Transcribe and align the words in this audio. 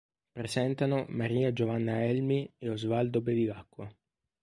Presentano 0.31 1.05
Maria 1.09 1.53
Giovanna 1.53 2.03
Elmi 2.03 2.51
e 2.57 2.69
Osvaldo 2.71 3.21
Bevilacqua. 3.21 3.87